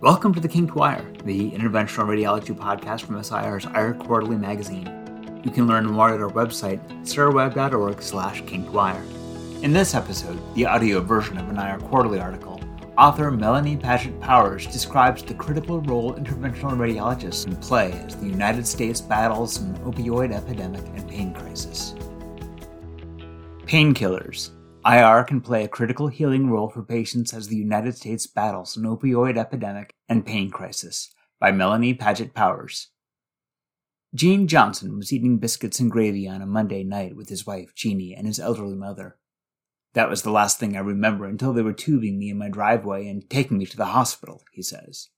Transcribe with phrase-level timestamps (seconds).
[0.00, 4.86] Welcome to the Kinked Wire, the interventional radiology podcast from SIR's IR Quarterly magazine.
[5.44, 9.02] You can learn more at our website, sirweb.org slash kinkedwire.
[9.64, 12.60] In this episode, the audio version of an IR Quarterly article,
[12.96, 18.68] author Melanie Padgett Powers describes the critical role interventional radiologists can play as the United
[18.68, 21.96] States battles an opioid epidemic and pain crisis.
[23.66, 24.50] Painkillers
[24.88, 28.84] IR can play a critical healing role for patients as the United States battles an
[28.84, 32.88] opioid epidemic and pain crisis by Melanie Padgett Powers.
[34.14, 38.14] Gene Johnson was eating biscuits and gravy on a Monday night with his wife, Jeannie,
[38.14, 39.18] and his elderly mother.
[39.92, 43.08] That was the last thing I remember until they were tubing me in my driveway
[43.08, 45.10] and taking me to the hospital, he says.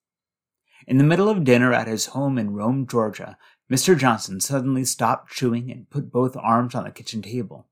[0.88, 3.38] In the middle of dinner at his home in Rome, Georgia,
[3.70, 3.96] Mr.
[3.96, 7.68] Johnson suddenly stopped chewing and put both arms on the kitchen table.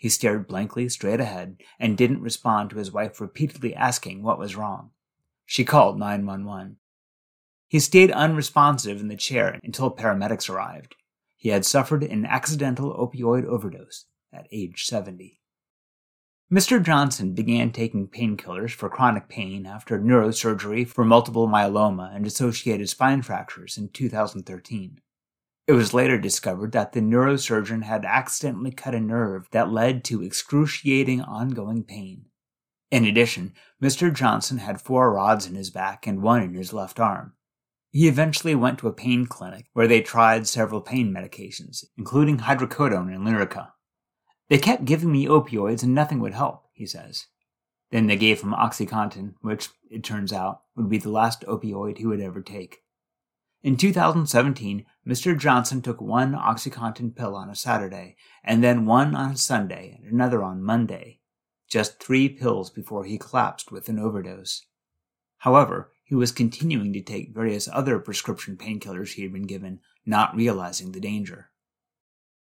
[0.00, 4.56] He stared blankly straight ahead and didn't respond to his wife repeatedly asking what was
[4.56, 4.92] wrong.
[5.44, 6.78] She called 911.
[7.68, 10.96] He stayed unresponsive in the chair until paramedics arrived.
[11.36, 15.38] He had suffered an accidental opioid overdose at age 70.
[16.50, 16.82] Mr.
[16.82, 23.20] Johnson began taking painkillers for chronic pain after neurosurgery for multiple myeloma and associated spine
[23.20, 24.98] fractures in 2013.
[25.70, 30.20] It was later discovered that the neurosurgeon had accidentally cut a nerve that led to
[30.20, 32.24] excruciating ongoing pain.
[32.90, 34.12] In addition, Mr.
[34.12, 37.34] Johnson had four rods in his back and one in his left arm.
[37.92, 43.14] He eventually went to a pain clinic where they tried several pain medications, including hydrocodone
[43.14, 43.68] and Lyrica.
[44.48, 47.28] They kept giving me opioids and nothing would help, he says.
[47.92, 52.06] Then they gave him Oxycontin, which, it turns out, would be the last opioid he
[52.06, 52.78] would ever take.
[53.62, 55.38] In 2017, Mr.
[55.38, 60.42] Johnson took one Oxycontin pill on a Saturday, and then one on Sunday and another
[60.42, 61.20] on Monday,
[61.68, 64.64] just three pills before he collapsed with an overdose.
[65.38, 70.34] However, he was continuing to take various other prescription painkillers he had been given, not
[70.34, 71.50] realizing the danger.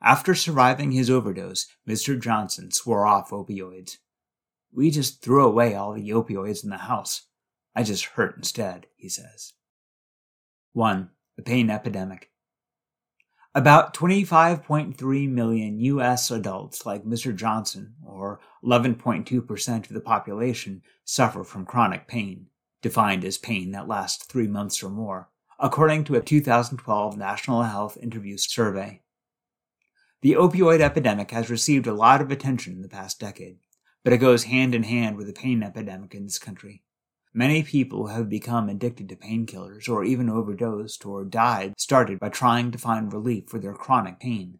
[0.03, 2.19] After surviving his overdose, Mr.
[2.19, 3.99] Johnson swore off opioids.
[4.75, 7.27] We just threw away all the opioids in the house.
[7.77, 9.53] I just hurt instead, he says.
[10.75, 11.11] 1.
[11.37, 12.31] The pain epidemic.
[13.55, 16.31] About 25.3 million U.S.
[16.31, 17.37] adults like Mr.
[17.37, 22.47] Johnson, or 11.2% of the population, suffer from chronic pain,
[22.81, 25.29] defined as pain that lasts three months or more,
[25.61, 29.03] according to a 2012 National Health Interview Survey.
[30.23, 33.59] The opioid epidemic has received a lot of attention in the past decade,
[34.03, 36.83] but it goes hand in hand with the pain epidemic in this country.
[37.35, 42.71] Many people have become addicted to painkillers or even overdosed or died started by trying
[42.73, 44.59] to find relief for their chronic pain.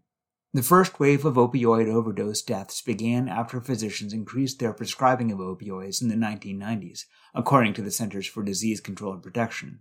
[0.55, 6.01] The first wave of opioid overdose deaths began after physicians increased their prescribing of opioids
[6.01, 9.81] in the 1990s, according to the Centers for Disease Control and Protection.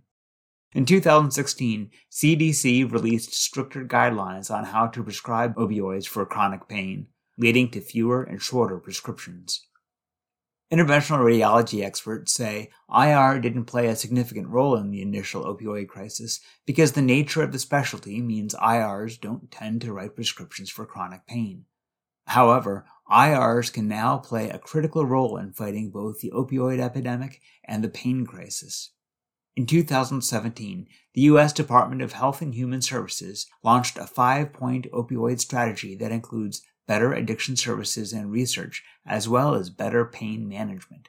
[0.74, 7.70] In 2016, CDC released stricter guidelines on how to prescribe opioids for chronic pain, leading
[7.70, 9.66] to fewer and shorter prescriptions.
[10.72, 16.40] Interventional radiology experts say IR didn't play a significant role in the initial opioid crisis
[16.64, 21.26] because the nature of the specialty means IRs don't tend to write prescriptions for chronic
[21.26, 21.66] pain.
[22.26, 27.84] However, IRs can now play a critical role in fighting both the opioid epidemic and
[27.84, 28.92] the pain crisis.
[29.54, 31.52] In 2017, the U.S.
[31.52, 37.12] Department of Health and Human Services launched a five point opioid strategy that includes better
[37.12, 41.08] addiction services and research, as well as better pain management.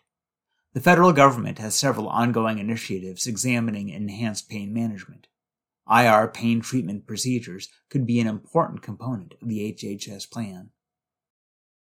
[0.73, 5.27] The federal government has several ongoing initiatives examining enhanced pain management.
[5.89, 10.71] IR pain treatment procedures could be an important component of the HHS plan.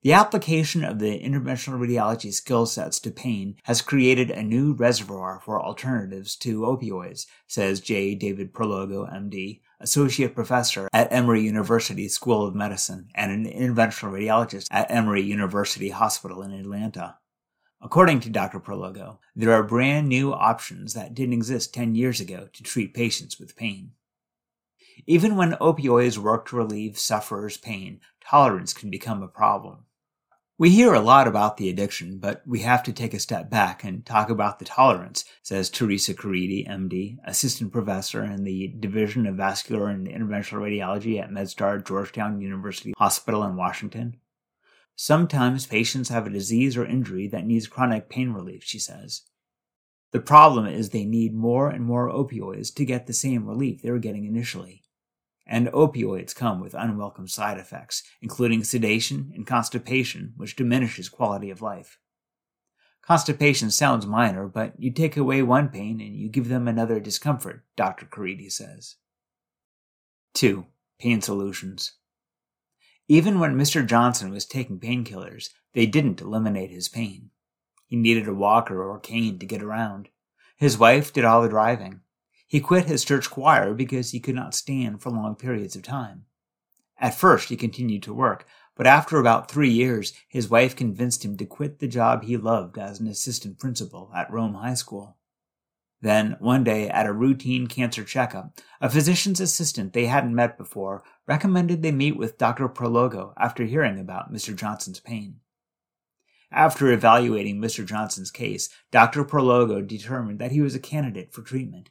[0.04, 5.40] The application of the interventional radiology skill sets to pain has created a new reservoir
[5.46, 8.14] for alternatives to opioids, says J.
[8.14, 14.68] David Prologo, MD, associate professor at Emory University School of Medicine and an interventional radiologist
[14.72, 17.18] at Emory University Hospital in Atlanta.
[17.82, 18.62] According to Dr.
[18.62, 23.38] Prologo, there are brand new options that didn't exist 10 years ago to treat patients
[23.38, 23.92] with pain.
[25.06, 29.86] Even when opioids work to relieve sufferers' pain, tolerance can become a problem.
[30.60, 33.84] We hear a lot about the addiction, but we have to take a step back
[33.84, 39.36] and talk about the tolerance, says Teresa Caridi, MD, assistant professor in the Division of
[39.36, 44.18] Vascular and Interventional Radiology at MedStar Georgetown University Hospital in Washington.
[44.96, 49.24] Sometimes patients have a disease or injury that needs chronic pain relief, she says.
[50.12, 53.90] The problem is they need more and more opioids to get the same relief they
[53.90, 54.83] were getting initially
[55.46, 61.62] and opioids come with unwelcome side effects, including sedation and constipation, which diminishes quality of
[61.62, 62.00] life.
[63.02, 67.66] Constipation sounds minor, but you take away one pain and you give them another discomfort,
[67.76, 68.06] Dr.
[68.06, 68.96] Caridi says.
[70.36, 70.66] 2.
[71.00, 71.94] Pain solutions.
[73.10, 73.86] Even when Mr.
[73.86, 77.32] Johnson was taking painkillers, they didn't eliminate his pain.
[77.86, 80.08] He needed a walker or cane to get around.
[80.56, 82.00] His wife did all the driving.
[82.54, 86.26] He quit his church choir because he could not stand for long periods of time.
[87.00, 88.46] At first, he continued to work,
[88.76, 92.78] but after about three years, his wife convinced him to quit the job he loved
[92.78, 95.18] as an assistant principal at Rome High School.
[96.00, 101.02] Then, one day, at a routine cancer checkup, a physician's assistant they hadn't met before
[101.26, 102.70] recommended they meet with Dr.
[102.70, 104.56] Prologo after hearing about Mr.
[104.56, 105.40] Johnson's pain.
[106.52, 107.84] After evaluating Mr.
[107.84, 109.26] Johnson's case, Dr.
[109.26, 111.90] Prologo determined that he was a candidate for treatment.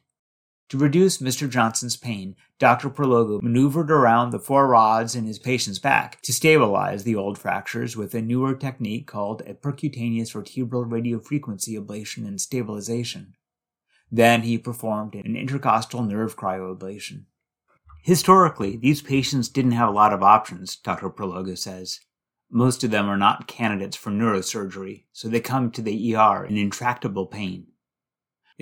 [0.69, 1.49] To reduce Mr.
[1.49, 2.89] Johnson's pain, Dr.
[2.89, 7.95] Prologo maneuvered around the four rods in his patient's back to stabilize the old fractures
[7.95, 13.35] with a newer technique called a percutaneous vertebral radiofrequency ablation and stabilization.
[14.11, 17.25] Then he performed an intercostal nerve cryoablation.
[18.03, 21.09] Historically, these patients didn't have a lot of options, Dr.
[21.09, 21.99] Prologo says.
[22.49, 26.57] Most of them are not candidates for neurosurgery, so they come to the ER in
[26.57, 27.67] intractable pain.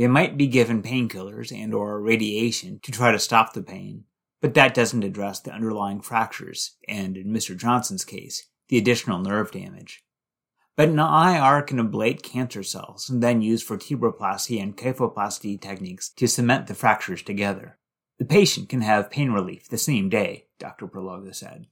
[0.02, 4.06] They might be given painkillers and or radiation to try to stop the pain,
[4.42, 7.56] but that doesn't address the underlying fractures and, in Mr.
[7.56, 10.04] Johnson's case, the additional nerve damage.
[10.76, 16.28] But an IR can ablate cancer cells and then use vertebroplasty and kyphoplasty techniques to
[16.28, 17.78] cement the fractures together.
[18.18, 20.88] The patient can have pain relief the same day, Dr.
[20.88, 21.68] Prologo said.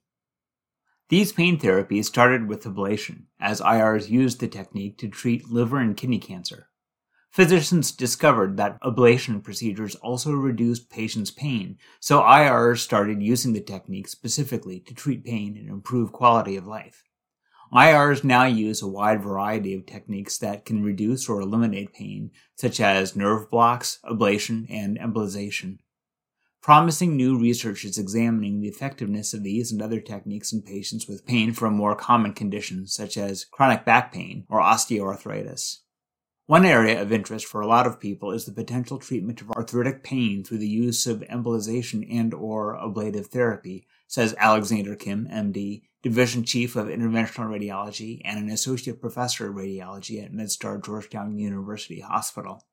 [1.10, 5.98] These pain therapies started with ablation, as IRs used the technique to treat liver and
[5.98, 6.69] kidney cancer.
[7.32, 14.08] Physicians discovered that ablation procedures also reduced patients' pain, so IRs started using the technique
[14.08, 17.04] specifically to treat pain and improve quality of life.
[17.72, 22.80] IRs now use a wide variety of techniques that can reduce or eliminate pain, such
[22.80, 25.78] as nerve blocks, ablation, and embolization.
[26.64, 31.28] Promising new research is examining the effectiveness of these and other techniques in patients with
[31.28, 35.78] pain from more common conditions, such as chronic back pain or osteoarthritis.
[36.50, 40.02] One area of interest for a lot of people is the potential treatment of arthritic
[40.02, 46.44] pain through the use of embolization and or ablative therapy, says Alexander Kim, MD, Division
[46.44, 52.66] Chief of Interventional Radiology and an Associate Professor of Radiology at MedStar Georgetown University Hospital.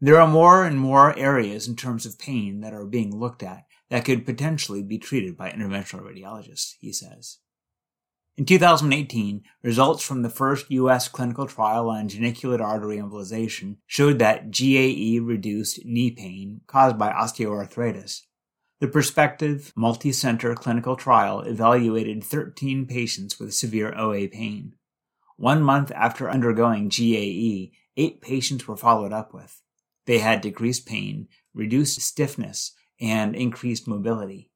[0.00, 3.66] There are more and more areas in terms of pain that are being looked at
[3.90, 7.40] that could potentially be treated by interventional radiologists, he says.
[8.38, 11.06] In 2018, results from the first U.S.
[11.06, 18.22] clinical trial on geniculate artery embolization showed that GAE reduced knee pain caused by osteoarthritis.
[18.80, 24.76] The prospective multi-center clinical trial evaluated 13 patients with severe OA pain.
[25.36, 29.60] One month after undergoing GAE, eight patients were followed up with.
[30.06, 34.51] They had decreased pain, reduced stiffness, and increased mobility.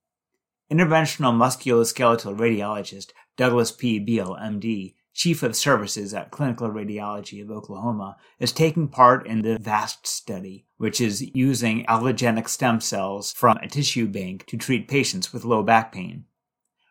[0.70, 4.00] Interventional musculoskeletal radiologist Douglas P.
[4.00, 9.58] Beall, MD, Chief of Services at Clinical Radiology of Oklahoma, is taking part in the
[9.58, 15.32] VAST study, which is using allogenic stem cells from a tissue bank to treat patients
[15.32, 16.24] with low back pain.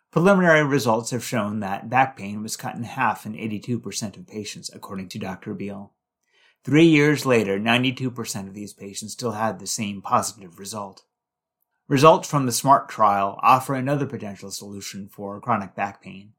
[0.09, 4.71] Preliminary results have shown that back pain was cut in half in 82% of patients,
[4.73, 5.53] according to Dr.
[5.53, 5.93] Beall.
[6.63, 11.03] Three years later, 92% of these patients still had the same positive result.
[11.87, 16.33] Results from the SMART trial offer another potential solution for chronic back pain.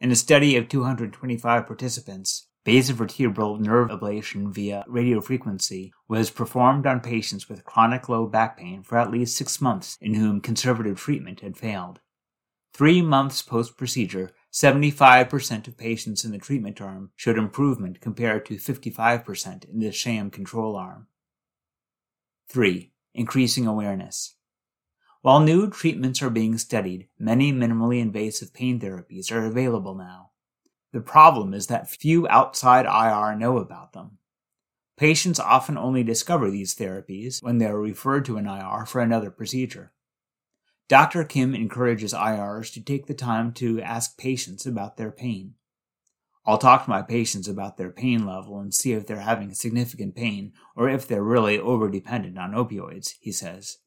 [0.00, 7.46] In a study of 225 participants, basivertebral nerve ablation via radiofrequency was performed on patients
[7.46, 11.58] with chronic low back pain for at least six months in whom conservative treatment had
[11.58, 12.00] failed.
[12.72, 18.54] Three months post procedure, 75% of patients in the treatment arm showed improvement compared to
[18.54, 21.08] 55% in the sham control arm.
[22.48, 22.92] 3.
[23.12, 24.36] Increasing awareness.
[25.26, 30.30] While new treatments are being studied, many minimally invasive pain therapies are available now.
[30.92, 34.18] The problem is that few outside IR know about them.
[34.96, 39.32] Patients often only discover these therapies when they are referred to an IR for another
[39.32, 39.92] procedure.
[40.88, 41.24] Dr.
[41.24, 45.54] Kim encourages IRs to take the time to ask patients about their pain.
[46.46, 50.14] I'll talk to my patients about their pain level and see if they're having significant
[50.14, 53.78] pain or if they're really over dependent on opioids, he says.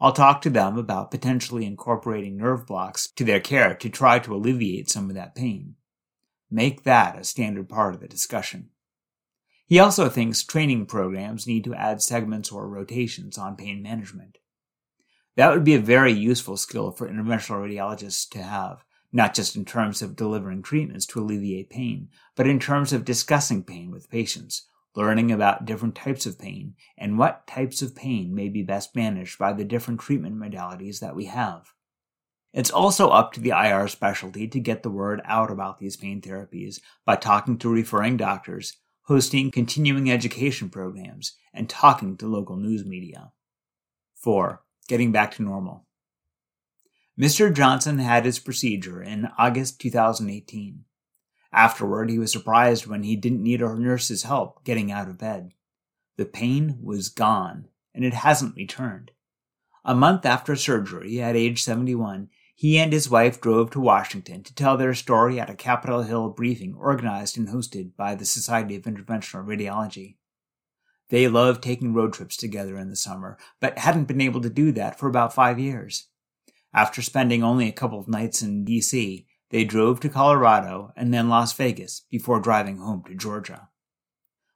[0.00, 4.34] I'll talk to them about potentially incorporating nerve blocks to their care to try to
[4.34, 5.74] alleviate some of that pain.
[6.50, 8.70] Make that a standard part of the discussion.
[9.66, 14.38] He also thinks training programs need to add segments or rotations on pain management.
[15.36, 19.64] That would be a very useful skill for interventional radiologists to have, not just in
[19.64, 24.66] terms of delivering treatments to alleviate pain, but in terms of discussing pain with patients,
[24.94, 29.38] learning about different types of pain, and what types of pain may be best managed
[29.38, 31.72] by the different treatment modalities that we have.
[32.52, 36.20] It's also up to the IR specialty to get the word out about these pain
[36.20, 42.84] therapies by talking to referring doctors, hosting continuing education programs, and talking to local news
[42.84, 43.32] media.
[44.16, 44.62] 4.
[44.88, 45.86] Getting back to normal.
[47.18, 47.52] Mr.
[47.52, 50.84] Johnson had his procedure in August 2018.
[51.52, 55.52] Afterward, he was surprised when he didn't need a nurse's help getting out of bed.
[56.16, 59.12] The pain was gone, and it hasn't returned.
[59.84, 64.52] A month after surgery, at age 71, he and his wife drove to Washington to
[64.52, 68.82] tell their story at a Capitol Hill briefing organized and hosted by the Society of
[68.82, 70.16] Interventional Radiology.
[71.08, 74.72] They loved taking road trips together in the summer, but hadn't been able to do
[74.72, 76.08] that for about five years.
[76.74, 81.28] After spending only a couple of nights in D.C., they drove to Colorado and then
[81.28, 83.68] Las Vegas before driving home to Georgia.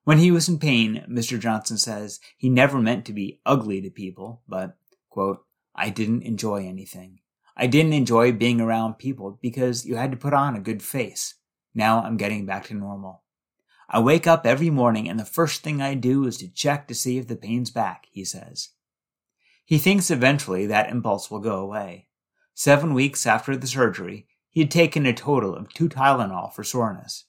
[0.04, 1.38] When he was in pain, Mr.
[1.38, 4.76] Johnson says he never meant to be ugly to people, but,
[5.08, 5.44] quote,
[5.74, 7.20] I didn't enjoy anything.
[7.56, 11.34] I didn't enjoy being around people because you had to put on a good face.
[11.74, 13.22] Now I'm getting back to normal.
[13.88, 16.94] I wake up every morning and the first thing I do is to check to
[16.94, 18.70] see if the pain's back, he says.
[19.64, 22.08] He thinks eventually that impulse will go away.
[22.54, 27.24] Seven weeks after the surgery, he had taken a total of two Tylenol for soreness.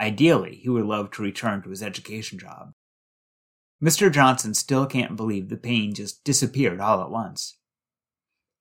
[0.00, 2.72] Ideally, he would love to return to his education job.
[3.82, 4.10] Mr.
[4.10, 7.58] Johnson still can't believe the pain just disappeared all at once.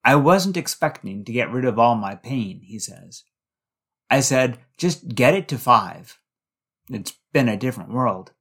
[0.03, 3.23] I wasn't expecting to get rid of all my pain, he says.
[4.09, 6.19] I said, just get it to five.
[6.89, 8.31] It's been a different world.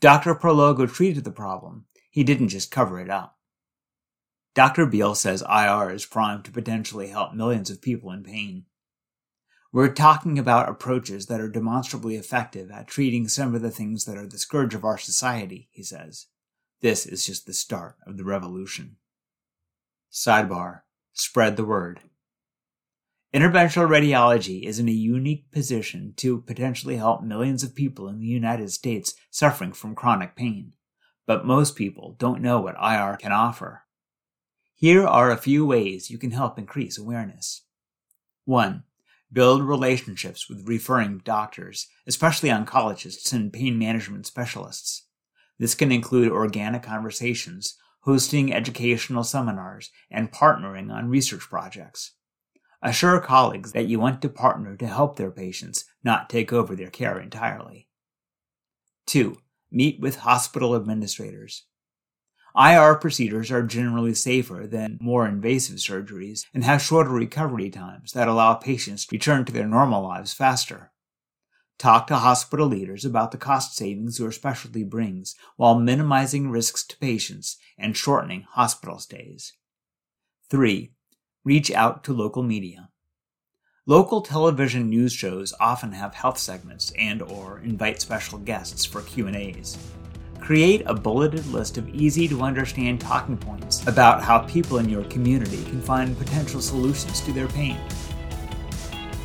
[0.00, 0.34] Dr.
[0.34, 1.86] Prologo treated the problem.
[2.10, 3.38] He didn't just cover it up.
[4.54, 4.84] Dr.
[4.84, 8.64] Beall says IR is primed to potentially help millions of people in pain.
[9.76, 14.16] We're talking about approaches that are demonstrably effective at treating some of the things that
[14.16, 16.28] are the scourge of our society, he says.
[16.80, 18.96] This is just the start of the revolution.
[20.10, 20.80] Sidebar
[21.12, 22.00] spread the word.
[23.34, 28.26] Interventional radiology is in a unique position to potentially help millions of people in the
[28.26, 30.72] United States suffering from chronic pain,
[31.26, 33.82] but most people don't know what IR can offer.
[34.74, 37.64] Here are a few ways you can help increase awareness.
[38.46, 38.82] 1.
[39.36, 45.06] Build relationships with referring doctors, especially oncologists and pain management specialists.
[45.60, 47.76] This can include organic conversations
[48.06, 52.12] hosting educational seminars, and partnering on research projects.
[52.80, 56.88] Assure colleagues that you want to partner to help their patients, not take over their
[56.88, 57.88] care entirely.
[59.06, 59.36] 2.
[59.72, 61.64] Meet with hospital administrators.
[62.56, 68.28] IR procedures are generally safer than more invasive surgeries and have shorter recovery times that
[68.28, 70.90] allow patients to return to their normal lives faster.
[71.78, 76.96] Talk to hospital leaders about the cost savings your specialty brings while minimizing risks to
[76.96, 79.52] patients and shortening hospital stays.
[80.48, 80.92] 3.
[81.44, 82.88] Reach out to local media.
[83.84, 89.76] Local television news shows often have health segments and or invite special guests for Q&As.
[90.40, 95.04] Create a bulleted list of easy to understand talking points about how people in your
[95.04, 97.78] community can find potential solutions to their pain.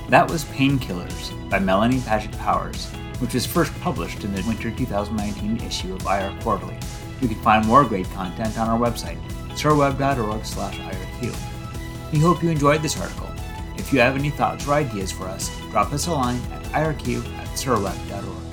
[0.10, 2.88] That was Painkillers by Melanie Padgett Powers,
[3.20, 6.77] which was first published in the winter 2019 issue of IR Quarterly.
[7.22, 12.12] You can find more great content on our website, sirweb.org slash IRQ.
[12.12, 13.30] We hope you enjoyed this article.
[13.77, 17.25] If you have any thoughts or ideas for us, drop us a line at irq
[17.38, 18.50] at sirweb.org.